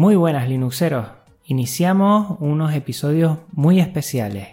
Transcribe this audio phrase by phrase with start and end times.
[0.00, 1.08] Muy buenas Linuxeros.
[1.44, 4.48] Iniciamos unos episodios muy especiales.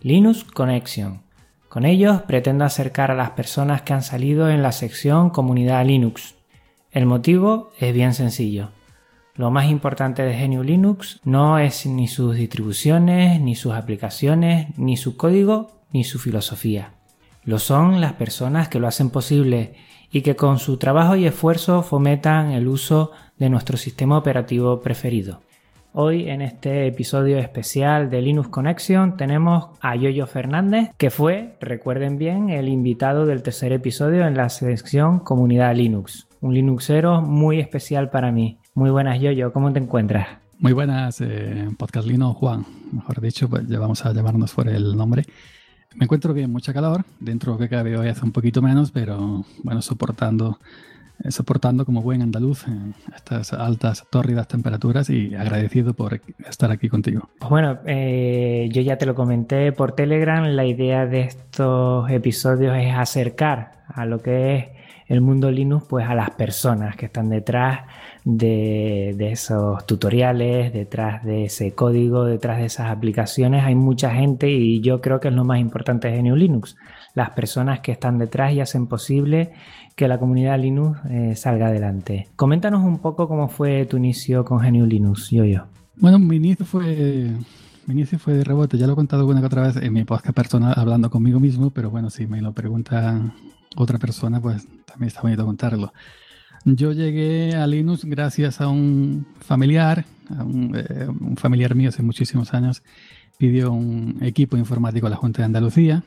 [0.00, 1.20] Linux Connection.
[1.68, 6.36] Con ellos pretendo acercar a las personas que han salido en la sección Comunidad Linux.
[6.92, 8.70] El motivo es bien sencillo.
[9.34, 14.96] Lo más importante de GNU Linux no es ni sus distribuciones, ni sus aplicaciones, ni
[14.96, 16.94] su código, ni su filosofía.
[17.44, 19.74] Lo son las personas que lo hacen posible
[20.10, 25.40] y que con su trabajo y esfuerzo fomentan el uso de nuestro sistema operativo preferido.
[25.98, 32.18] Hoy en este episodio especial de Linux Connection tenemos a Yoyo Fernández, que fue, recuerden
[32.18, 36.28] bien, el invitado del tercer episodio en la sección Comunidad Linux.
[36.42, 38.58] Un Linuxero muy especial para mí.
[38.74, 40.28] Muy buenas, Yoyo, ¿cómo te encuentras?
[40.58, 42.66] Muy buenas, eh, Podcast Linux Juan.
[42.92, 45.24] Mejor dicho, pues vamos a llamarnos por el nombre.
[45.96, 47.04] Me encuentro bien, mucha calor.
[47.20, 50.58] Dentro que cabe hoy hace un poquito menos, pero bueno, soportando,
[51.24, 56.90] eh, soportando como buen andaluz eh, estas altas, tórridas temperaturas y agradecido por estar aquí
[56.90, 57.30] contigo.
[57.38, 60.44] Pues bueno, eh, yo ya te lo comenté por Telegram.
[60.44, 64.75] La idea de estos episodios es acercar a lo que es
[65.06, 67.80] el mundo Linux pues a las personas que están detrás
[68.24, 73.64] de, esos tutoriales, detrás de ese código, detrás de esas aplicaciones.
[73.64, 76.76] Hay mucha gente y yo creo que es lo más importante de GNU Linux.
[77.14, 79.52] Las personas que están detrás y hacen posible
[79.94, 82.28] que la comunidad Linux eh, salga adelante.
[82.36, 85.64] Coméntanos un poco cómo fue tu inicio con GNU Linux, yo yo.
[85.96, 87.30] Bueno, mi inicio fue
[87.86, 90.02] mi inicio fue de rebote, ya lo he contado alguna que otra vez en mi
[90.02, 93.32] podcast personal hablando conmigo mismo, pero bueno, si me lo pregunta
[93.76, 95.92] otra persona, pues también está bonito contarlo.
[96.64, 100.04] Yo llegué a Linux gracias a un familiar,
[100.36, 102.82] a un, eh, familiar mío hace muchísimos años,
[103.38, 106.02] pidió un equipo informático a la Junta de Andalucía,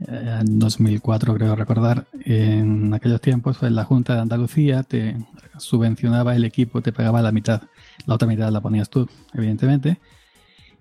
[0.00, 5.16] eh, en 2004 creo recordar, en aquellos tiempos pues, la Junta de Andalucía te
[5.58, 7.62] subvencionaba el equipo, te pagaba la mitad,
[8.06, 9.98] la otra mitad la ponías tú, evidentemente,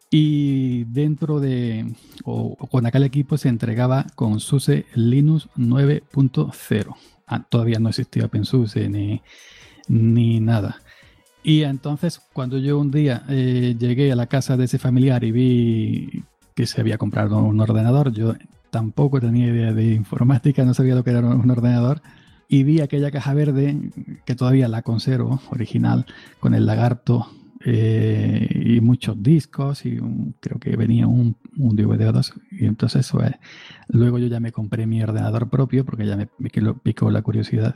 [0.09, 6.95] y dentro de, o, con aquel equipo se entregaba con SUSE Linux 9.0.
[7.27, 9.21] Ah, todavía no existía OpenSUSE ni,
[9.89, 10.77] ni nada.
[11.43, 15.31] Y entonces cuando yo un día eh, llegué a la casa de ese familiar y
[15.31, 16.23] vi
[16.55, 18.33] que se había comprado un ordenador, yo
[18.69, 22.01] tampoco tenía idea de informática, no sabía lo que era un ordenador,
[22.49, 23.77] y vi aquella caja verde
[24.25, 26.05] que todavía la conservo, original,
[26.39, 27.27] con el lagarto
[27.69, 29.99] eh, y muchos discos y
[30.39, 33.33] creo que venía un, un DVD o dos y entonces pues,
[33.89, 36.49] luego yo ya me compré mi ordenador propio porque ya me, me
[36.81, 37.75] picó la curiosidad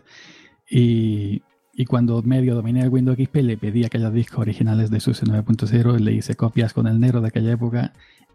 [0.69, 1.41] y,
[1.73, 5.99] y, cuando medio dominé el Windows XP le pedí aquellos discos originales de SUSE 9.0
[5.99, 7.91] le hice copias con el negro de aquella época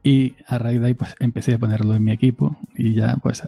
[0.06, 3.42] y a raíz de ahí pues empecé a ponerlo en mi equipo y ya pues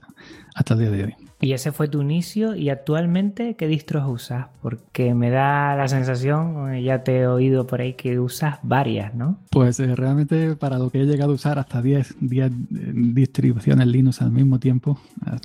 [0.57, 1.15] hasta el día de hoy.
[1.41, 4.47] Y ese fue tu inicio y actualmente ¿qué distros usas?
[4.61, 9.15] Porque me da la sensación, eh, ya te he oído por ahí que usas varias,
[9.15, 9.39] ¿no?
[9.51, 12.55] Pues eh, realmente para lo que he llegado a usar hasta 10, 10 eh,
[12.93, 14.99] distribuciones Linux al mismo tiempo.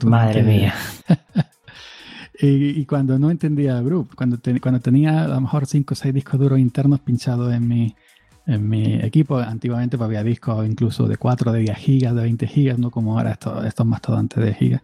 [0.04, 0.74] Madre mía.
[2.42, 6.40] y, cuando no entendía Group, cuando, cuando tenía a lo mejor 5 o 6 discos
[6.40, 7.96] duros internos pinchados en mi,
[8.46, 12.48] en mi equipo, antiguamente pues, había discos incluso de 4, de 10 gigas, de 20
[12.48, 14.82] gigas, no como ahora estos, estos mastodontes de gigas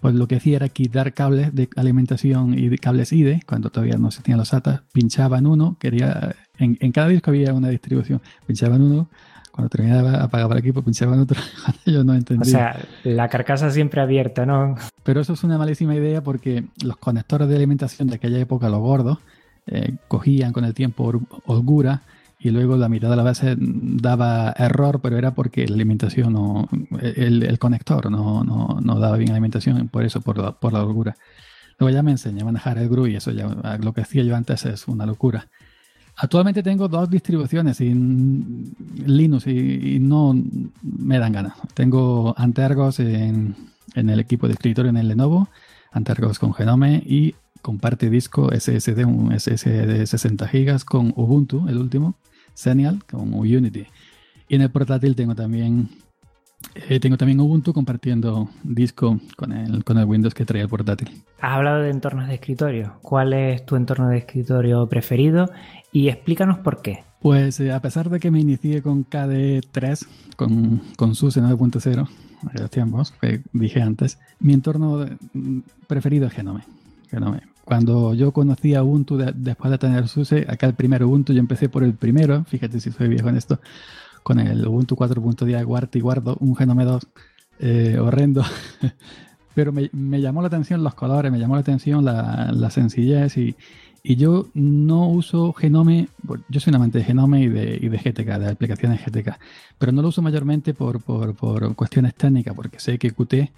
[0.00, 3.96] pues lo que hacía era quitar cables de alimentación y de cables IDE, cuando todavía
[3.96, 8.20] no se tenían los SATA, pinchaban uno, quería, en, en, cada disco había una distribución,
[8.46, 9.08] pinchaban uno,
[9.50, 11.40] cuando terminaba apagaba el equipo, pinchaban otro,
[11.86, 12.46] yo no entendía.
[12.46, 14.76] O sea, la carcasa siempre abierta, ¿no?
[15.02, 18.80] Pero eso es una malísima idea porque los conectores de alimentación de aquella época, los
[18.80, 19.18] gordos,
[19.66, 21.10] eh, cogían con el tiempo
[21.46, 22.02] holgura
[22.46, 26.68] y luego la mitad de la base daba error, pero era porque la alimentación no,
[27.00, 31.16] el, conector no, no, no, daba bien alimentación, por eso, por la, por la holgura.
[31.78, 33.48] Luego ya me enseñé a manejar el GRU y eso ya,
[33.82, 35.48] lo que hacía yo antes es una locura.
[36.18, 38.72] Actualmente tengo dos distribuciones en
[39.04, 40.32] Linux y, no
[40.82, 41.54] me dan ganas.
[41.74, 43.56] Tengo Antergos en,
[43.94, 45.48] en, el equipo de escritorio en el Lenovo,
[45.90, 51.78] Antergos con Genome y comparte disco SSD, un SSD de 60 GB con Ubuntu, el
[51.78, 52.14] último,
[52.56, 53.86] Senial con Unity.
[54.48, 55.88] Y en el portátil tengo también
[56.74, 61.22] eh, tengo también Ubuntu compartiendo disco con el, con el Windows que trae el portátil.
[61.40, 62.94] Has hablado de entornos de escritorio.
[63.02, 65.50] ¿Cuál es tu entorno de escritorio preferido?
[65.92, 67.04] Y explícanos por qué.
[67.20, 70.06] Pues eh, a pesar de que me inicié con KDE3,
[70.36, 72.08] con, con SUSE 9.0,
[72.48, 76.62] aquellos tiempos que dije antes, mi entorno mm, preferido es Genome.
[77.10, 77.55] Genome.
[77.66, 81.68] Cuando yo conocí a Ubuntu después de tener SUSE, acá el primer Ubuntu, yo empecé
[81.68, 83.58] por el primero, fíjate si soy viejo en esto,
[84.22, 87.08] con el Ubuntu 4.10 guardo y guardo un Genome 2
[87.58, 88.44] eh, horrendo.
[89.54, 93.56] Pero me, llamó la atención los colores, me llamó la atención la, sencillez y,
[94.04, 96.06] y, yo no uso Genome
[96.48, 99.40] yo soy un amante de Genome y de, y de GTK, de aplicaciones GTK,
[99.76, 103.50] pero no lo uso mayormente por, por, por cuestiones técnicas, porque sé que Qt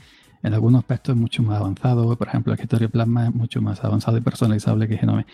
[0.43, 2.17] en algunos aspectos es mucho más avanzado.
[2.17, 5.27] Por ejemplo, el escritorio Plasma es mucho más avanzado y personalizable que Genome.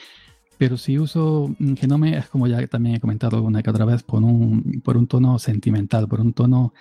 [0.58, 4.22] Pero si uso Genome es como ya también he comentado alguna que otra vez, por
[4.22, 6.72] un, por un tono sentimental, por un tono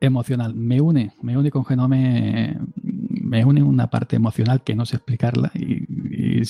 [0.00, 0.54] emocional.
[0.54, 5.50] Me une, me une con Genome, me une una parte emocional que no sé explicarla
[5.54, 6.42] y,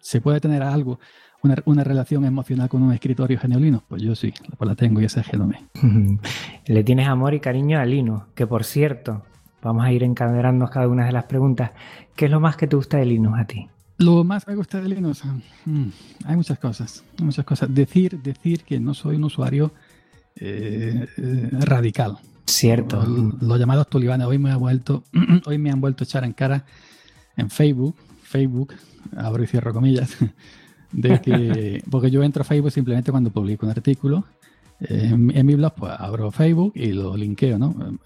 [0.00, 1.00] se puede tener algo,
[1.42, 3.82] una, una, relación emocional con un escritorio geneolino.
[3.88, 5.64] Pues yo sí, pues la tengo y ese es Genome.
[6.66, 9.24] Le tienes amor y cariño a Linux, que por cierto,
[9.62, 11.72] vamos a ir encadenando cada una de las preguntas.
[12.16, 13.68] ¿Qué es lo más que te gusta de Linux a ti?
[13.98, 15.24] Lo más me gusta de Linux,
[15.64, 15.88] mm,
[16.24, 17.74] hay muchas cosas, muchas cosas.
[17.74, 19.72] Decir, decir que no soy un usuario
[20.36, 22.16] eh, eh, radical.
[22.46, 23.04] Cierto.
[23.04, 25.02] Los, llamados tulibanes hoy me ha vuelto,
[25.46, 26.64] hoy me han vuelto a echar en cara
[27.36, 28.74] en Facebook, Facebook,
[29.16, 30.16] abro y cierro comillas,
[30.92, 34.24] de que porque yo entro a Facebook simplemente cuando publico un artículo.
[34.80, 37.98] Eh, en, mi blog, pues abro Facebook y lo linkeo, ¿no?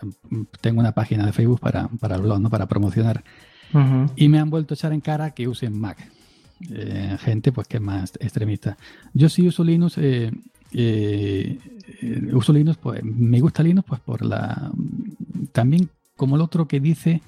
[0.61, 2.51] Tengo una página de Facebook para, para el blog, ¿no?
[2.51, 3.23] Para promocionar
[4.17, 5.99] y me han vuelto a echar en cara que usen Mac.
[6.71, 8.77] Eh, gente pues que es más extremista.
[9.15, 10.31] Yo sí uso Linux, eh,
[10.73, 11.59] eh,
[12.33, 14.71] uso Linux, pues me gusta Linux pues por la...
[15.53, 17.23] También como el otro que dice,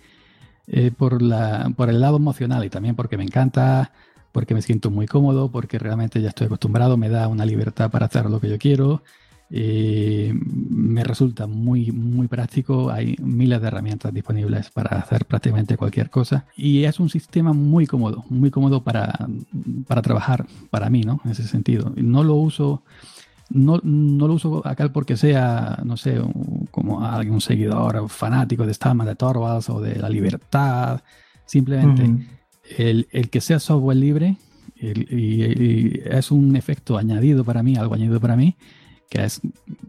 [0.96, 3.90] por, la, por el lado emocional y también porque me encanta,
[4.30, 8.06] porque me siento muy cómodo, porque realmente ya estoy acostumbrado, me da una libertad para
[8.06, 9.02] hacer lo que yo quiero.
[9.56, 12.90] Eh, me resulta muy, muy práctico.
[12.90, 16.46] Hay miles de herramientas disponibles para hacer prácticamente cualquier cosa.
[16.56, 19.28] Y es un sistema muy cómodo, muy cómodo para,
[19.86, 21.20] para trabajar, para mí, ¿no?
[21.24, 21.92] En ese sentido.
[21.94, 22.82] No lo uso.
[23.48, 26.20] No, no, lo uso acá porque sea, no sé,
[26.72, 31.00] como algún seguidor fanático de Stallman, de Torvalds o de la libertad.
[31.44, 32.26] Simplemente
[32.76, 34.36] el, el, que sea software libre
[34.80, 38.56] y, es un efecto añadido para mí, algo añadido para mí,
[39.14, 39.40] que es,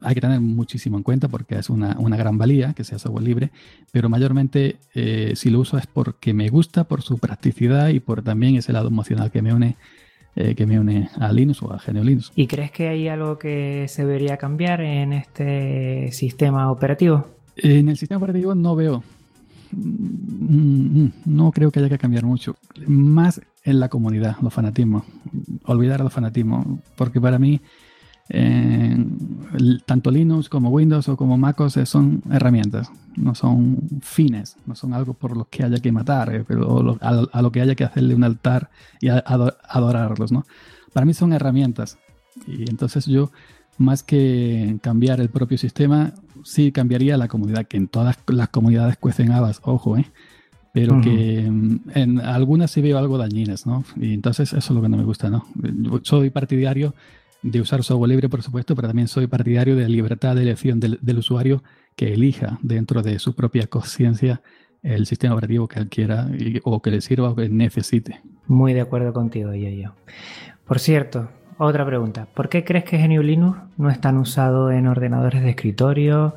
[0.01, 3.23] hay que tener muchísimo en cuenta porque es una, una gran valía que sea software
[3.23, 3.49] libre,
[3.91, 8.21] pero mayormente eh, si lo uso es porque me gusta, por su practicidad y por
[8.21, 9.77] también ese lado emocional que me une
[10.35, 12.33] eh, que me une a Linux o a GNU Linux.
[12.35, 17.25] ¿Y crees que hay algo que se debería cambiar en este sistema operativo?
[17.55, 19.01] En el sistema operativo no veo,
[19.71, 22.57] mm, mm, no creo que haya que cambiar mucho.
[22.85, 25.03] Más en la comunidad, los fanatismos.
[25.63, 27.61] Olvidar los fanatismos, porque para mí
[28.27, 35.13] tanto Linux como Windows o como MacOS son herramientas, no son fines, no son algo
[35.13, 38.23] por lo que haya que matar, eh, pero a, lo que haya que hacerle un
[38.23, 38.69] altar
[38.99, 40.31] y adorarlos.
[40.31, 40.45] ¿no?
[40.93, 41.99] Para mí son herramientas.
[42.47, 43.31] Y entonces yo,
[43.77, 46.13] más que cambiar el propio sistema,
[46.43, 50.05] sí cambiaría la comunidad, que en todas las comunidades cuecen habas, ojo, ¿eh?
[50.73, 53.85] pero que mm, en algunas sí veo algo dañinas, ¿no?
[53.95, 55.45] Y entonces eso es lo que no me gusta, ¿no?
[55.55, 56.93] Yo soy partidario
[57.45, 60.79] de usar software libre, por supuesto, pero también soy partidario de la libertad de elección
[60.79, 61.63] del, usuario
[61.95, 64.41] que elija dentro de su propia conciencia
[64.81, 66.27] el sistema operativo que él quiera
[66.63, 68.21] o que le sirva o que necesite.
[68.47, 69.93] Muy de acuerdo contigo, yo.
[70.65, 72.27] Por cierto, otra pregunta.
[72.33, 76.35] ¿Por qué crees que GNU Linux no es tan usado en ordenadores de escritorio?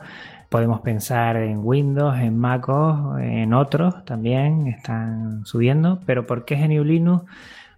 [0.51, 6.85] Podemos pensar en Windows, en MacOS, en otros también están subiendo, pero ¿por qué GNU
[6.85, 7.25] Linux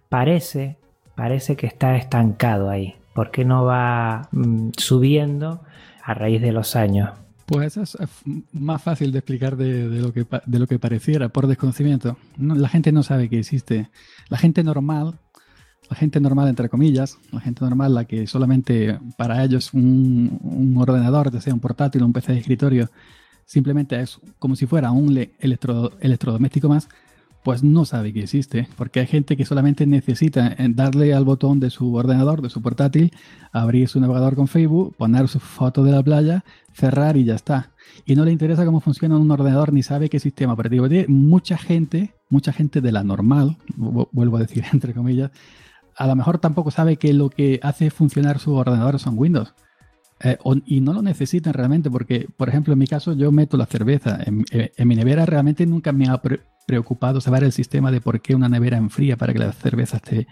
[0.09, 0.77] parece,
[1.15, 2.95] parece que está estancado ahí?
[3.13, 5.61] ¿Por qué no va mm, subiendo
[6.03, 7.11] a raíz de los años?
[7.45, 8.09] Pues eso es
[8.53, 12.17] más fácil de explicar de, lo, que, de lo que pareciera, por desconocimiento.
[12.37, 13.89] la gente no sabe que existe.
[14.29, 15.19] La gente normal,
[15.89, 21.29] la gente normal entre comillas, la gente normal, la que solamente para ellos un, ordenador,
[21.29, 22.89] ya sea un portátil o un PC de escritorio,
[23.45, 26.87] simplemente es como si fuera un electro, electrodoméstico más,
[27.43, 31.59] pues no sabe que existe, porque hay gente que solamente necesita eh, darle al botón
[31.59, 33.11] de su ordenador, de su portátil,
[33.51, 36.43] abrir su navegador con Facebook, poner su foto de la playa,
[36.73, 37.71] cerrar y ya está.
[38.05, 41.07] Y no le interesa cómo funciona un ordenador ni sabe qué sistema operativo tiene.
[41.07, 45.31] Mucha gente, mucha gente de la normal, vuelvo a decir entre comillas,
[45.95, 49.53] a lo mejor tampoco sabe que lo que hace funcionar su ordenador son Windows.
[50.23, 53.65] Eh, y no lo necesitan realmente, porque, por ejemplo, en mi caso, yo meto la
[53.65, 54.19] cerveza.
[54.23, 56.21] En, en mi nevera realmente nunca me ha
[56.71, 60.25] preocupado saber el sistema de por qué una nevera enfría para que la cerveza esté,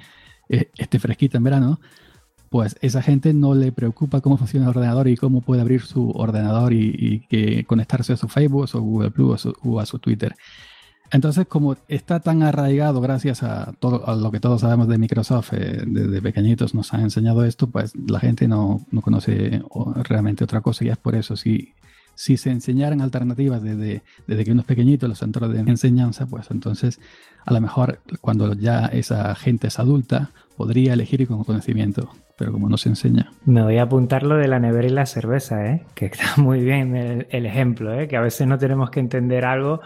[0.48, 1.81] eh, esté fresquita en verano,
[2.50, 6.12] pues esa gente no le preocupa cómo funciona el ordenador y cómo puede abrir su
[6.12, 10.34] ordenador y, que conectarse a su Facebook, a su Google Plus o, a su Twitter.
[11.12, 15.51] Entonces, como está tan arraigado gracias a todo a lo que todos sabemos de Microsoft,
[15.53, 19.62] eh, desde pequeñitos nos han enseñado esto, pues la gente no, no conoce
[20.05, 21.36] realmente otra cosa y es por eso.
[21.36, 21.74] Si,
[22.20, 26.52] si se enseñaran alternativas desde, desde que uno es pequeñito, los centros de enseñanza, pues
[26.52, 27.00] entonces
[27.46, 32.68] a lo mejor cuando ya esa gente es adulta, podría elegir con conocimiento, pero como
[32.68, 33.32] no se enseña.
[33.46, 35.86] Me voy a apuntar lo de la nevera y la cerveza, ¿eh?
[35.96, 38.10] que está muy bien el, ejemplo, ¿eh?
[38.10, 39.80] que a veces no tenemos que entender algo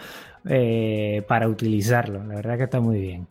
[0.50, 3.28] eh, para utilizarlo, la verdad que está muy bien.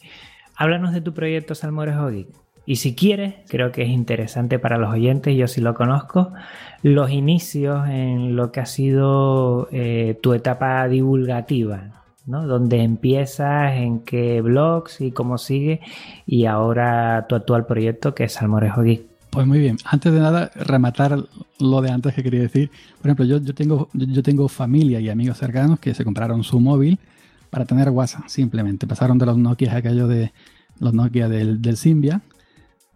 [0.54, 2.41] Háblanos de tu proyecto Salmorejo Geek.
[2.64, 6.32] Y si quieres, creo que es interesante para los oyentes, yo sí lo conozco,
[6.82, 12.46] los inicios en lo que ha sido eh, tu etapa divulgativa, ¿no?
[12.46, 15.80] Donde empiezas, en qué blogs y cómo sigue,
[16.24, 19.02] y ahora tu actual proyecto que es Salmorejo Geek.
[19.30, 21.18] Pues muy bien, antes de nada, rematar
[21.58, 22.70] lo de antes que quería decir.
[23.00, 26.60] Por ejemplo, yo, yo, tengo, yo tengo familia y amigos cercanos que se compraron su
[26.60, 26.98] móvil
[27.48, 28.86] para tener WhatsApp, simplemente.
[28.86, 30.32] Pasaron de los Nokia aquellos de
[30.78, 31.76] los Nokia del, del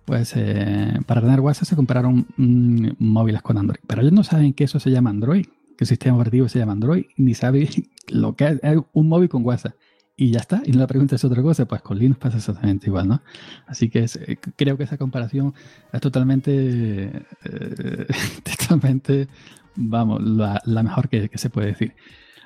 [0.06, 3.80] pues eh, para tener WhatsApp se compraron móviles con Android.
[3.86, 5.46] Pero ellos no saben que eso se llama Android,
[5.76, 7.68] que el sistema operativo se llama Android, ni saben
[8.08, 9.74] lo que es, un móvil con WhatsApp.
[10.18, 10.62] Y ya está.
[10.64, 13.22] Y no le preguntas otra cosa, pues con Linux pasa exactamente igual, ¿no?
[13.66, 15.52] Así que eh, creo que esa comparación
[15.92, 18.06] es totalmente, eh,
[18.58, 19.28] totalmente,
[19.74, 21.94] vamos, la, mejor que, se puede decir.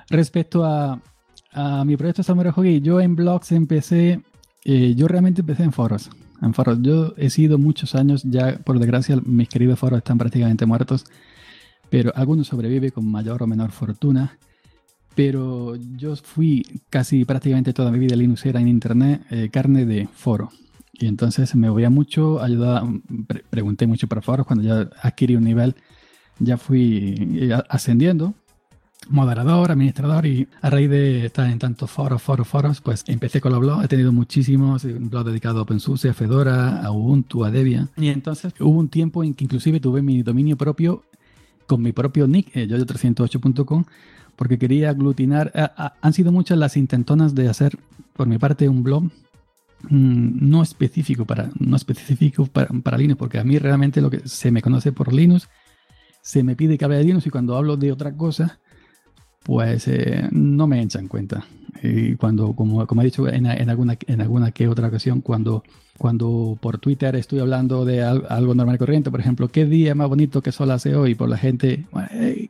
[0.09, 0.99] Respecto a,
[1.53, 4.21] a mi proyecto Samurai Hockey, yo en blogs empecé,
[4.65, 6.09] yo realmente empecé en foros
[6.41, 6.81] en.
[6.81, 11.05] Yo he sido muchos años, ya por desgracia mis queridos foros están prácticamente muertos,
[11.89, 14.37] pero algunos sobreviven con mayor o menor fortuna.
[15.13, 20.49] Pero yo fui casi prácticamente toda mi vida linuxera en internet, eh, carne de foro.
[20.93, 22.87] Y entonces me voy a mucho, ayudaba,
[23.49, 24.47] pregunté mucho para foros.
[24.47, 25.75] Cuando ya adquirí un nivel,
[26.39, 28.33] ya fui eh, ascendiendo
[29.09, 33.51] moderador, administrador y a raíz de estar en tantos foros, foros, foros, pues empecé con
[33.51, 33.85] los blogs.
[33.85, 37.89] He tenido muchísimos blogs dedicados a OpenSUSE, a Fedora, a Ubuntu, a Debian.
[37.97, 41.03] Y entonces hubo un tiempo en que inclusive tuve mi dominio propio
[41.67, 43.85] con mi propio nick, eh, yoyo308.com,
[44.35, 45.51] porque quería aglutinar.
[46.01, 47.77] han sido muchas las intentonas de hacer
[48.13, 53.39] por mi parte un blog mm, no específico para no específico para, para, Linux, porque
[53.39, 55.47] a mí realmente lo que se me conoce por Linux
[56.21, 58.59] se me pide que hable de Linux y cuando hablo de otra cosa
[59.43, 61.45] pues eh, no me echan cuenta.
[61.83, 65.63] Y cuando, como, como he dicho en, alguna, en alguna que otra ocasión, cuando,
[65.97, 70.07] cuando por Twitter estoy hablando de algo, normal y corriente, por ejemplo, ¿qué día más
[70.07, 71.15] bonito que sol hace hoy?
[71.15, 71.85] Por la gente,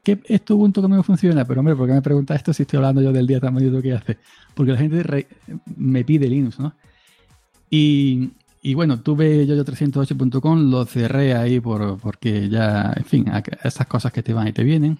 [0.04, 2.78] ¿qué, esto Ubuntu que no funciona, pero hombre, ¿por qué me pregunta esto si estoy
[2.78, 4.18] hablando yo del día tan bonito que hace?
[4.54, 5.28] Porque la gente
[5.78, 6.74] me pide Linux, ¿no?
[7.70, 8.32] Y,
[8.62, 13.26] y bueno, tuve yoyo308.com, lo cerré ahí por, porque ya, en fin,
[13.64, 14.98] esas cosas que te van y te vienen.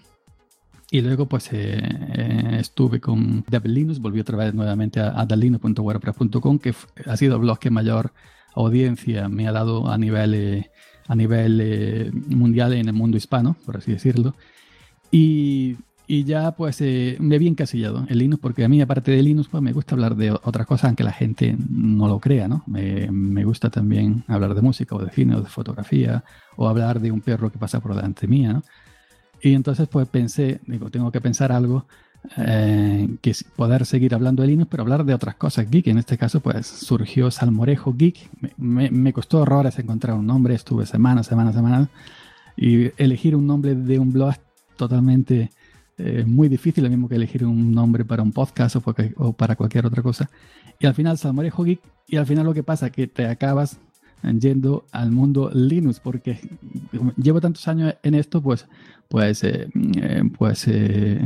[0.94, 5.26] Y luego pues eh, eh, estuve con Devil Linux, volví otra vez nuevamente a, a
[5.26, 6.74] que
[7.06, 8.12] ha sido el blog que mayor
[8.54, 10.70] audiencia me ha dado a nivel, eh,
[11.08, 14.36] a nivel mundial en el mundo hispano, por así decirlo.
[15.12, 19.48] Y, y ya pues me vi encasillado en Linux, porque a mí aparte de Linux
[19.48, 22.66] pues me gusta hablar de otras cosas, aunque la gente no lo crea, ¿no?
[22.68, 26.26] Me, me gusta también hablar de música o de cine o de fotografía,
[26.58, 28.64] o hablar de un perro que pasa por delante mía, ¿no?
[29.42, 31.86] Y entonces pues pensé, digo, tengo que pensar algo
[32.38, 35.88] eh, que poder seguir hablando de Linux, pero hablar de otras cosas geek.
[35.88, 38.30] En este caso pues surgió Salmorejo Geek.
[38.58, 41.90] Me, costó horrores encontrar un nombre, estuve semanas, semanas, semanas.
[42.56, 44.36] Y elegir un nombre de un blog
[44.78, 45.52] totalmente
[45.98, 48.84] eh, muy difícil, lo mismo que elegir un nombre para un podcast o,
[49.16, 50.30] o para cualquier otra cosa.
[50.80, 53.80] Y al final Salmorejo Geek, y al final lo que pasa es que te acabas
[54.40, 56.40] yendo al mundo Linux, porque
[57.18, 58.68] llevo tantos años en esto, pues,
[59.12, 59.68] pues, eh,
[60.02, 61.20] eh, pues eh,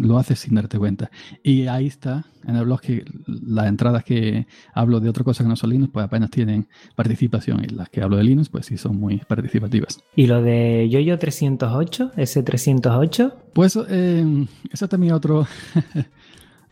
[0.00, 1.08] lo haces sin darte cuenta.
[1.42, 5.48] Y ahí está, en el blog, que las entradas que hablo de otra cosa que
[5.48, 8.76] no son Linux, pues apenas tienen participación, y las que hablo de Linux, pues sí
[8.76, 10.02] son muy participativas.
[10.16, 13.36] ¿Y lo de YoYo 308, ese 308?
[13.52, 15.46] Pues eso también otro...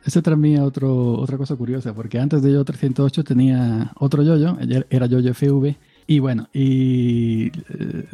[0.06, 4.56] Eso también otro, otra cosa curiosa, porque antes de yo 308 tenía otro yoyo,
[4.88, 8.06] era yoyo FV, y bueno, y eh,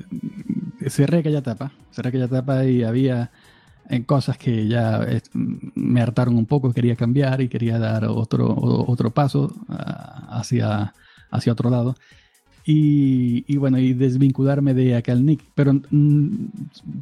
[0.88, 3.30] cerré aquella etapa, cerré aquella etapa y había
[3.90, 9.10] en cosas que ya me hartaron un poco, quería cambiar y quería dar otro, otro
[9.10, 10.94] paso ah, hacia,
[11.30, 11.94] hacia otro lado.
[12.64, 15.42] Y, y, bueno, y desvincularme de aquel nick.
[15.54, 16.46] Pero, mm,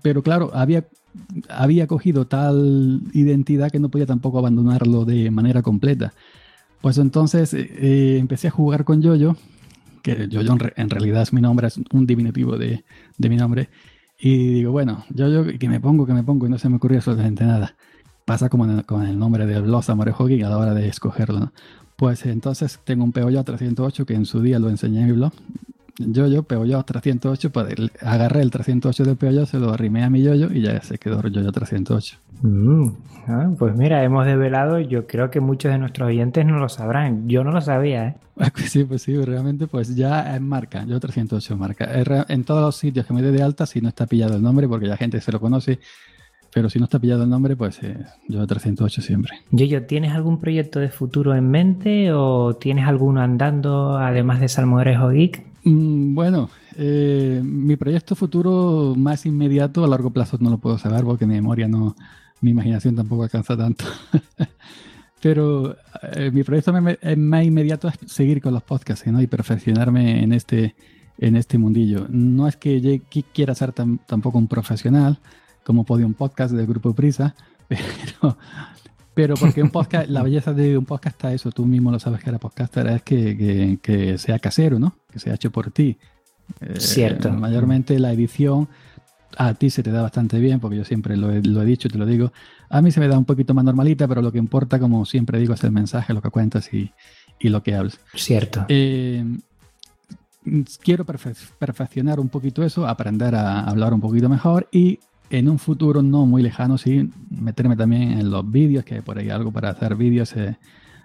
[0.02, 0.86] pero claro, había
[1.48, 6.12] había cogido tal identidad que no podía tampoco abandonarlo de manera completa.
[6.80, 9.36] Pues entonces eh, eh, empecé a jugar con Yoyo,
[10.02, 12.84] que Yoyo en, realidad es mi nombre, es un diminutivo de,
[13.18, 13.68] de mi nombre.
[14.18, 16.98] Y digo, bueno, Yoyo, que me pongo, que me pongo, y no se me ocurrió
[16.98, 17.76] absolutamente nada.
[18.24, 21.52] Pasa como con el nombre de Bloss Amorejogi a la hora de escogerlo.
[22.00, 25.32] Pues entonces tengo un POYA 308 que en su día lo enseñé en mi blog.
[25.98, 30.50] yo-yo, yo 308, pues agarré el 308 del yo se lo arrimé a mi yo-yo
[30.50, 32.16] y ya se quedó yo-yo 308.
[32.40, 32.88] Mm,
[33.28, 37.28] ah, pues mira, hemos develado, yo creo que muchos de nuestros oyentes no lo sabrán,
[37.28, 38.14] yo no lo sabía, ¿eh?
[38.54, 41.86] Pues sí, pues sí, realmente pues ya es marca, yo 308 marca.
[42.28, 44.66] En todos los sitios que me dé de alta, si no está pillado el nombre,
[44.66, 45.80] porque la gente se lo conoce,
[46.52, 47.96] pero si no está pillado el nombre, pues eh,
[48.28, 49.38] yo 308 siempre.
[49.50, 55.10] Yoyo, ¿tienes algún proyecto de futuro en mente o tienes alguno andando además de Salmorejo
[55.10, 55.44] Geek?
[55.64, 61.04] Mm, bueno, eh, mi proyecto futuro más inmediato a largo plazo no lo puedo saber
[61.04, 61.94] porque mi memoria no,
[62.40, 63.84] mi imaginación tampoco alcanza tanto.
[65.22, 65.76] Pero
[66.14, 69.20] eh, mi proyecto más inmediato es seguir con los podcasts ¿no?
[69.20, 70.74] y perfeccionarme en este,
[71.18, 72.06] en este mundillo.
[72.08, 72.90] No es que yo
[73.34, 75.18] quiera ser tampoco un profesional,
[75.70, 77.32] como Podium Podcast del Grupo Prisa,
[77.68, 78.36] pero,
[79.14, 82.24] pero porque un podcast, la belleza de un podcast está eso, tú mismo lo sabes
[82.24, 84.96] que era podcaster, es que, que, sea casero, ¿no?
[85.12, 85.96] Que sea hecho por ti.
[86.60, 87.30] Eh, Cierto.
[87.30, 88.68] mayormente la edición
[89.36, 91.86] a ti se te da bastante bien, porque yo siempre lo he, lo he dicho
[91.86, 92.32] y te lo digo.
[92.68, 95.38] A mí se me da un poquito más normalita, pero lo que importa, como siempre
[95.38, 96.92] digo, es el mensaje, lo que cuentas y,
[97.38, 98.00] y lo que hablas.
[98.16, 98.66] Cierto.
[98.66, 99.24] Eh,
[100.82, 104.98] quiero perfeccionar un poquito eso, aprender a hablar un poquito mejor y
[105.30, 109.30] en un futuro no muy lejano, sí, meterme también en los vídeos, que por ahí
[109.30, 110.56] algo para hacer vídeos eh,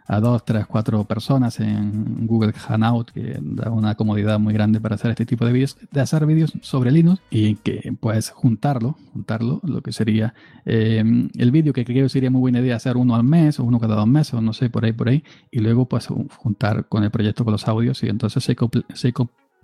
[0.08, 4.96] a dos, tres, cuatro personas en Google Hangout, que da una comodidad muy grande para
[4.96, 9.62] hacer este tipo de vídeos, de hacer vídeos sobre Linux y que puedes juntarlo, juntarlo,
[9.64, 10.34] lo que sería
[10.66, 13.80] em, el vídeo que creo sería muy buena idea hacer uno al mes o uno
[13.80, 17.04] cada dos meses o no sé, por ahí, por ahí, y luego pues juntar con
[17.04, 18.56] el proyecto con los audios y entonces se,
[18.94, 19.14] se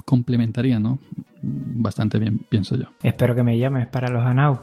[0.03, 0.99] complementaría, ¿no?
[1.41, 2.85] Bastante bien, pienso yo.
[3.03, 4.59] Espero que me llames para los Anau.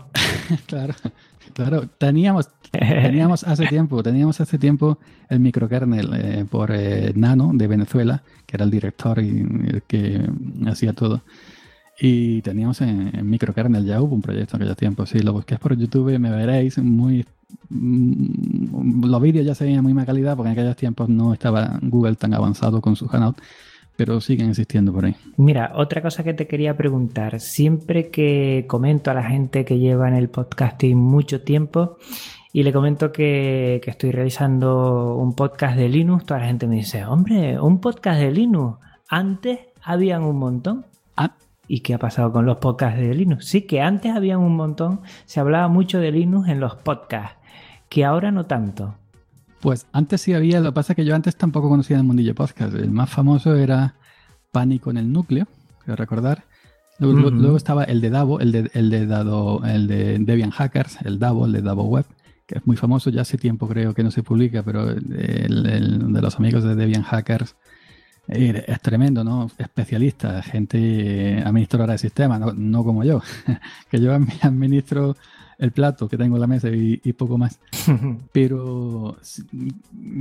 [0.66, 0.94] claro,
[1.52, 1.88] claro.
[1.98, 8.22] Teníamos, teníamos hace tiempo, teníamos hace tiempo el microkernel eh, por eh, Nano de Venezuela,
[8.46, 10.24] que era el director y el que
[10.66, 11.22] hacía todo.
[12.00, 15.10] Y teníamos en, microkernel, ya hubo un proyecto en aquellos tiempos.
[15.10, 17.26] Si lo busquéis por YouTube me veréis muy...
[17.70, 21.78] Mm, los vídeos ya se veían muy mala calidad porque en aquellos tiempos no estaba
[21.82, 23.38] Google tan avanzado con su Hangout
[23.98, 25.16] pero siguen existiendo por ahí.
[25.38, 30.06] Mira, otra cosa que te quería preguntar, siempre que comento a la gente que lleva
[30.06, 31.98] en el podcasting mucho tiempo
[32.52, 37.04] y le comento que, estoy realizando un podcast de Linux, toda la gente me dice,
[37.04, 40.86] hombre, un podcast de Linux, antes habían un montón.
[41.16, 41.34] Ah.
[41.66, 43.46] ¿Y qué ha pasado con los podcasts de Linux?
[43.46, 47.36] Sí, que antes habían un montón, se hablaba mucho de Linux en los podcasts,
[47.88, 48.94] que ahora no tanto.
[49.60, 52.34] Pues antes sí había, lo que pasa es que yo antes tampoco conocía el mundillo
[52.34, 52.74] podcast.
[52.74, 53.94] El más famoso era
[54.52, 55.46] Pánico en el núcleo,
[55.84, 56.44] quiero recordar.
[57.00, 61.18] Luego, estaba el de Davo, el de, el de, Dado, el de Debian Hackers, el
[61.18, 62.06] Davo, el de Davo Web,
[62.46, 66.20] que es muy famoso, ya hace tiempo creo que no se publica, pero el, de
[66.20, 67.54] los amigos de Debian Hackers
[68.26, 69.48] eh, es tremendo, ¿no?
[69.58, 73.22] Especialista, gente administradora de sistemas, no, no como yo,
[73.90, 75.16] que yo administro
[75.58, 77.58] el plato que tengo en la mesa y, poco más.
[78.32, 79.16] Pero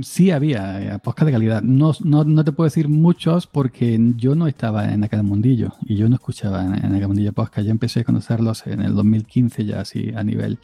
[0.02, 1.62] sí, había eh, podcast de calidad.
[1.62, 6.08] No, no, te puedo decir muchos porque yo no estaba en aquel mundillo y yo
[6.08, 7.66] no escuchaba en, en aquel mundillo podcast.
[7.66, 10.58] Yo empecé a conocerlos en el 2015 ya así a nivel.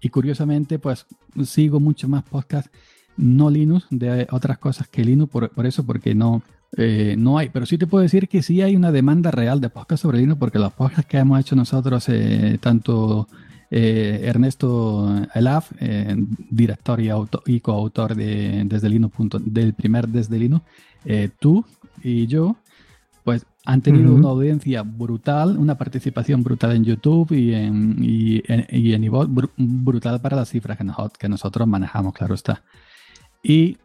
[0.00, 1.06] Y curiosamente, pues
[1.44, 2.68] sigo mucho más podcast
[3.18, 6.42] no Linux de otras cosas que Linux por, por eso, porque no,
[6.76, 7.50] eh, no hay.
[7.50, 10.38] Pero sí te puedo decir que sí hay una demanda real de podcast sobre Linux
[10.38, 13.28] porque los podcasts que hemos hecho nosotros, eh, tanto
[13.70, 16.16] eh, Ernesto Elaf, eh,
[16.50, 19.16] director y, coautor de Desde Linux.
[19.40, 20.64] del primer Desde Linux,
[21.04, 21.64] eh, tú
[22.02, 22.56] y yo,
[23.24, 29.44] pues han tenido una audiencia brutal, una participación brutal en YouTube y en, y, en,
[29.56, 30.86] brutal para las cifras que,
[31.18, 32.62] que nosotros manejamos, claro está.
[33.42, 33.76] Y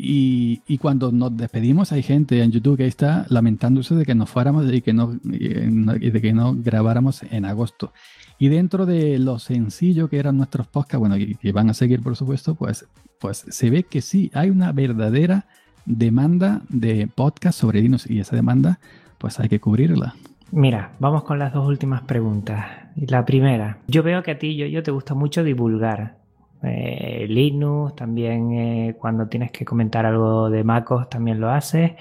[0.00, 4.72] y, cuando nos despedimos hay gente en YouTube que está lamentándose de que nos fuéramos
[4.72, 7.92] y que no, y de que no grabáramos en agosto.
[8.38, 12.00] Y dentro de lo sencillo que eran nuestros podcasts, bueno, y que van a seguir
[12.00, 12.86] por supuesto, pues,
[13.18, 15.46] pues se ve que sí, hay una verdadera
[15.84, 18.78] demanda de podcast sobre Linux y esa demanda
[19.18, 20.14] pues hay que cubrirla.
[20.52, 22.64] Mira, vamos con las dos últimas preguntas.
[22.94, 26.18] La primera, yo veo que a ti, yo, yo te gusta mucho divulgar.
[26.62, 31.92] Eh, Linux, también eh, cuando tienes que comentar algo de MacOS también lo haces.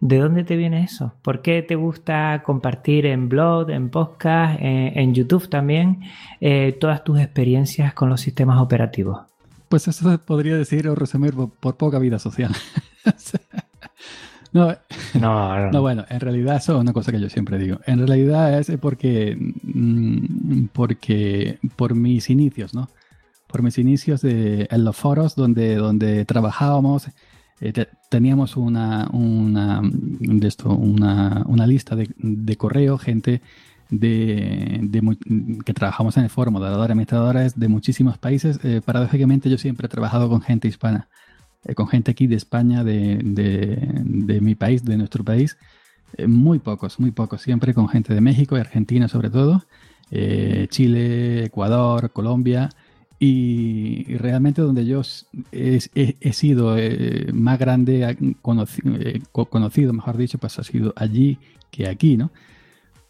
[0.00, 1.12] ¿De dónde te viene eso?
[1.22, 6.02] ¿Por qué te gusta compartir en blog, en podcast, en, YouTube también
[6.40, 9.20] eh, todas tus experiencias con los sistemas operativos?
[9.68, 12.52] Pues eso podría decir o resumir por, poca vida social.
[14.52, 14.68] no,
[15.20, 17.80] no, no, bueno, en realidad eso es una cosa que yo siempre digo.
[17.84, 22.88] En realidad es porque, mm, porque por mis inicios, ¿no?
[23.48, 27.08] Por mis inicios de, en los foros donde, donde trabajábamos
[28.08, 33.42] teníamos una, una, de esto, una, una lista de, de correo, gente
[33.90, 35.16] de,
[35.64, 38.60] que trabajamos en el foro, moderadores, administradores de muchísimos países.
[38.62, 41.08] Eh, paradójicamente yo siempre he trabajado con gente hispana,
[41.64, 45.56] eh, con gente aquí de España, de, de, mi país, de nuestro país.
[46.16, 49.64] Eh, muy pocos, muy pocos, siempre con gente de México y Argentina sobre todo,
[50.10, 52.70] Chile, Ecuador, Colombia.
[53.18, 55.02] Y, realmente donde yo
[55.50, 56.76] he, he, sido
[57.32, 58.94] más grande, conocido,
[59.32, 61.38] conocido, mejor dicho, pues ha sido allí
[61.70, 62.30] que aquí, ¿no?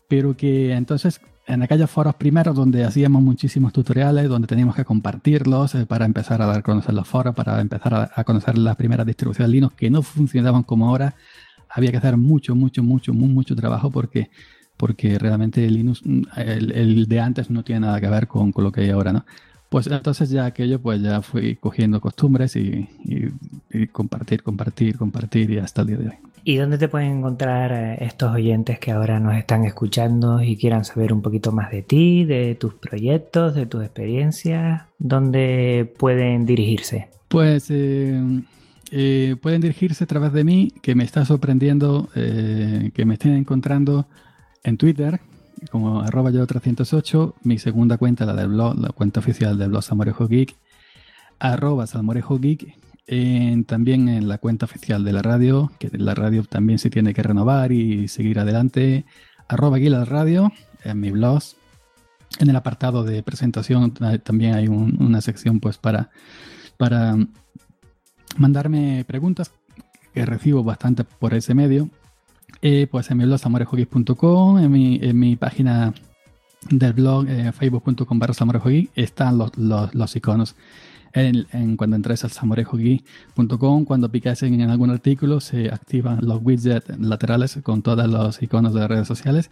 [0.09, 5.75] pero que entonces en aquellos foros primeros donde hacíamos muchísimos tutoriales, donde teníamos que compartirlos
[5.75, 9.07] eh, para empezar a dar a conocer los foros, para empezar a, conocer las primeras
[9.07, 11.15] distribuciones Linux que no funcionaban como ahora,
[11.71, 14.31] había que hacer mucho, mucho, mucho, mucho trabajo porque,
[14.77, 18.65] porque realmente Linux, mm, el, el, de antes no tiene nada que ver con, con
[18.65, 19.25] lo que hay ahora, ¿no?
[19.69, 22.89] Pues entonces ya aquello, pues ya fui cogiendo costumbres y,
[23.93, 26.15] compartir, compartir, compartir y hasta el día de hoy.
[26.45, 30.87] ¿Y dónde te pueden encontrar eh, estos oyentes que ahora nos están escuchando y quieran
[30.87, 34.85] saber un poquito más de ti, de tus proyectos, de tus experiencias?
[34.99, 37.09] ¿Dónde pueden dirigirse?
[37.29, 38.19] Pues eh,
[38.91, 44.07] eh, pueden dirigirse a través de mí, que me está sorprendiendo que me estén encontrando
[44.65, 45.21] en Twitter,
[45.71, 49.83] como arroba yo 308, mi segunda cuenta, la del blog, la cuenta oficial del blog
[49.83, 50.57] Salmorejo Geek,
[51.39, 52.77] arroba Salmorejo Geek,
[53.67, 57.23] también en la cuenta oficial de la radio, que la radio también se tiene que
[57.23, 59.07] renovar y seguir adelante,
[59.49, 60.53] arroba Guila Radio,
[60.85, 61.43] en mi blog.
[62.39, 63.93] En el apartado de presentación
[64.23, 66.11] también hay una sección pues para,
[66.77, 67.17] para
[68.37, 69.51] mandarme preguntas
[70.13, 71.89] que recibo bastante por ese medio
[72.63, 75.93] eh, pues en mi blog samorejogui.com, en mi, en mi página
[76.71, 78.35] del blog eh, facebook.com barra
[78.95, 80.57] están los, los, los iconos.
[81.15, 86.41] En, en, cuando entres al samorejogui.com, cuando picas en, en, algún artículo, se activan los
[86.43, 89.51] widgets laterales con todos los iconos de redes sociales.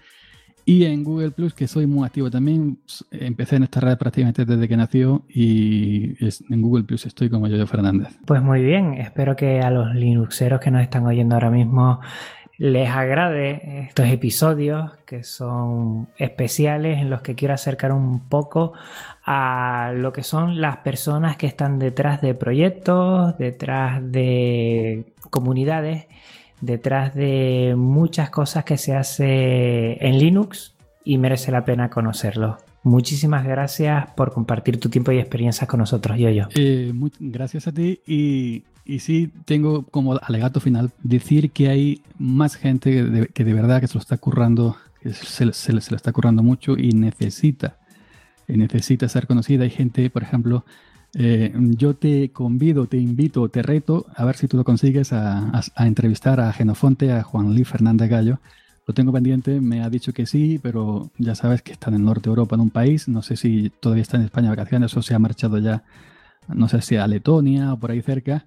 [0.69, 2.81] Y en Google Plus, que soy muy activo también,
[3.13, 7.65] empecé en esta red prácticamente desde que nació y en Google Plus estoy como yo,
[7.69, 8.19] Fernández.
[8.27, 12.01] Pues muy bien, espero que a los Linuxeros que nos están oyendo ahora mismo
[12.59, 18.73] les agrade estos episodios que son especiales en los que quiero acercar un poco
[19.25, 26.07] a lo que son las personas que están detrás de proyectos, detrás de comunidades,
[26.61, 32.59] detrás de muchas cosas que se hace en Linux y merece la pena conocerlo.
[32.87, 36.45] Muchísimas gracias por compartir tu tiempo y experiencias con nosotros, yo yo.
[36.55, 42.55] Eh, gracias a ti y y sí tengo como alegato final decir que hay más
[42.55, 46.45] gente que de verdad que se lo está currando, que se, se, lo está currando
[46.45, 47.79] mucho y necesita,
[48.47, 49.65] necesita ser conocida.
[49.65, 50.65] Hay gente, por ejemplo,
[51.15, 55.51] eh, yo te convido, te invito, te reto a ver si tú lo consigues a,
[55.75, 58.39] a, entrevistar a Genofonte, a Juan Luis Fernández Gallo.
[58.87, 62.05] Lo tengo pendiente, me ha dicho que sí, pero ya sabes que está en el
[62.05, 63.09] norte de Europa, en un país.
[63.09, 65.83] No sé si todavía está en España de vacaciones o se ha marchado ya,
[66.49, 68.47] no sé si a Letonia o por ahí cerca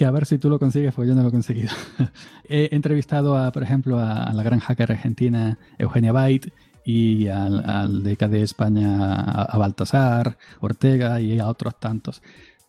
[0.00, 1.70] que a ver si tú lo consigues, porque yo no lo he conseguido.
[2.48, 6.52] he entrevistado, a, por ejemplo, a, la gran hacker argentina Eugenia Bait
[6.86, 12.22] y al, al de España a, Baltasar, Ortega y a otros tantos.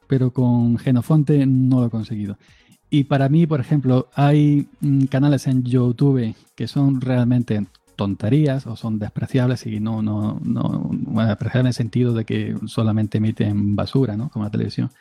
[0.08, 2.38] Pero con Genofonte no lo he conseguido.
[2.91, 8.75] Y para mí, por ejemplo, hay mm, canales en YouTube que son realmente tonterías o
[8.75, 13.75] son despreciables y no, no, no, bueno, despreciables en el sentido de que solamente emiten
[13.75, 14.30] basura, ¿no?
[14.30, 14.91] Como la televisión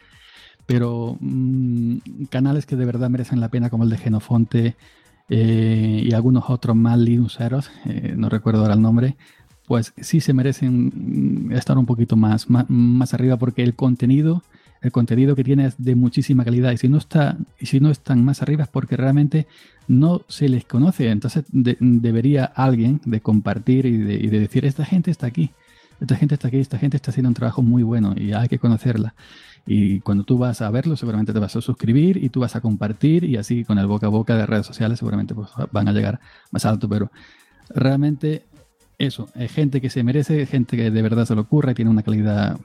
[0.70, 1.96] pero mm,
[2.30, 4.76] canales que de verdad merecen la pena como el de Genofonte
[5.28, 9.16] eh, y algunos otros más Linuxeros, eh, no recuerdo ahora el nombre,
[9.66, 14.44] pues sí se merecen mm, estar un poquito más, más, arriba porque el contenido,
[14.82, 17.90] el contenido que tiene es de muchísima calidad y si no está y si no
[17.90, 19.46] están más arriba es porque realmente
[19.88, 21.10] no se les conoce.
[21.10, 25.50] Entonces debería alguien de compartir y de, y de decir esta gente está aquí,
[26.00, 28.58] esta gente está aquí, esta gente está haciendo un trabajo muy bueno y hay que
[28.58, 29.14] conocerla.
[29.66, 32.60] Y cuando tú vas a verlo, seguramente te vas a suscribir y tú vas a
[32.60, 35.92] compartir y así con el boca a boca de redes sociales seguramente pues, van a
[35.92, 36.88] llegar más alto.
[36.88, 37.10] Pero
[37.68, 38.46] realmente
[39.00, 42.02] eso, es gente que se merece, gente que de verdad se lo ocurre, tiene una
[42.02, 42.58] calidad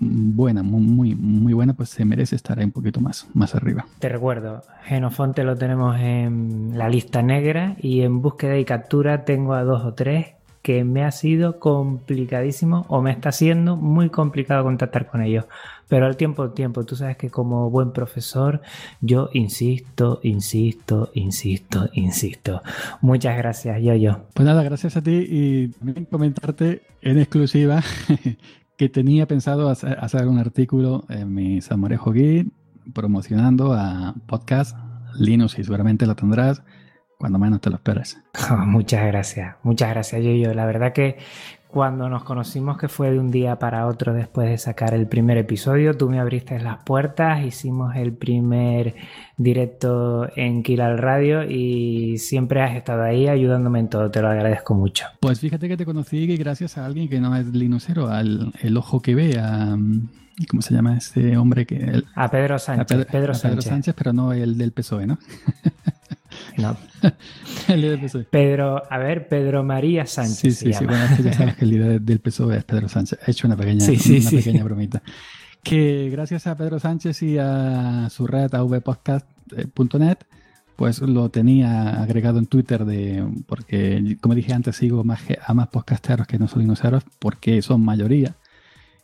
[0.00, 3.86] buena, muy, muy, buena, pues se merece estar ahí un poquito más, más arriba.
[3.98, 9.54] Te recuerdo, Genofonte lo tenemos en la lista negra y en búsqueda y captura tengo
[9.54, 14.62] a dos o tres que me ha sido complicadísimo o me está siendo muy complicado
[14.62, 15.44] contactar con ellos.
[15.88, 18.62] Pero al tiempo, tiempo, tú sabes que como buen profesor,
[19.00, 22.62] yo insisto, insisto, insisto, insisto.
[23.02, 24.20] Muchas gracias, yo, yo.
[24.32, 27.82] Pues nada, gracias a ti y también comentarte en exclusiva
[28.82, 32.48] que tenía pensado hacer un artículo en mi Salmorejo Guide
[32.92, 34.76] promocionando a podcast
[35.14, 36.64] Linux y seguramente lo tendrás
[37.16, 38.20] cuando menos te lo esperes.
[38.66, 40.52] muchas gracias, muchas gracias, yo.
[40.52, 41.18] La verdad que
[41.72, 45.38] cuando nos conocimos, que fue de un día para otro después de sacar el primer
[45.38, 48.94] episodio, tú me abriste las puertas, hicimos el primer
[49.38, 54.74] directo en Kiral Radio y siempre has estado ahí ayudándome en todo, te lo agradezco
[54.74, 55.06] mucho.
[55.18, 59.00] Pues fíjate que te conocí gracias a alguien que no es linucero, al el ojo
[59.00, 59.74] que ve, a...
[60.50, 62.02] ¿Cómo se llama ese hombre que...?
[62.14, 63.06] a Pedro Sánchez.
[63.06, 63.94] Pedro, Sánchez.
[63.96, 65.18] pero no el del PSOE, ¿no?
[66.56, 66.76] No.
[68.30, 70.38] Pedro, a ver, Pedro María Sánchez.
[70.38, 70.84] Sí, sí, sí.
[70.84, 73.18] Bueno, ya sabes que el líder del PSOE es Pedro Sánchez.
[73.26, 75.02] He hecho una pequeña, una pequeña bromita.
[75.62, 80.18] Que gracias a Pedro Sánchez y a su red avpodcast.net,
[80.76, 85.68] pues lo tenía agregado en Twitter de porque, como dije antes, sigo más a más
[85.68, 88.36] podcasteros que no son dinosaurios porque son mayoría.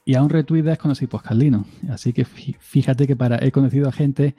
[0.05, 1.67] Y a un retweet es conocí Podcastlino.
[1.91, 4.35] Así que fíjate que para he conocido a gente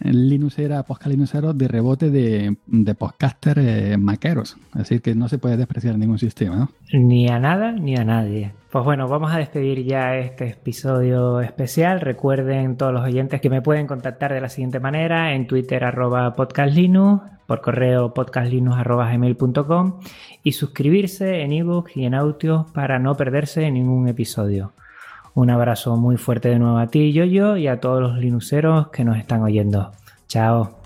[0.00, 4.56] Linux era Posca de rebote de, de podcaster eh, maqueros.
[4.74, 6.70] Decir, que no se puede despreciar ningún sistema, ¿no?
[6.92, 8.52] Ni a nada ni a nadie.
[8.70, 12.00] Pues bueno, vamos a despedir ya este episodio especial.
[12.00, 16.34] Recuerden todos los oyentes que me pueden contactar de la siguiente manera en Twitter arroba
[16.34, 18.76] podcastlinux, por correo podcastlinux
[20.42, 24.72] y suscribirse en ebook y en audio para no perderse ningún episodio.
[25.34, 29.04] Un abrazo muy fuerte de nuevo a ti, yo y a todos los linuceros que
[29.04, 29.90] nos están oyendo.
[30.28, 30.78] Chao.